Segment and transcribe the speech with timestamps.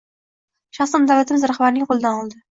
[0.77, 2.39] Shaxsan davlatimiz rahbarining qoʻlidan oldi